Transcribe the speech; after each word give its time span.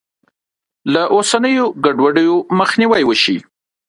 له 0.93 1.03
اوسنیو 1.15 1.65
ګډوډیو 1.83 2.35
مخنیوی 2.59 3.03
وشي. 3.05 3.37